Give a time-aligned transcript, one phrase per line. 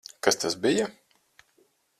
[0.27, 0.87] Kas tas bija?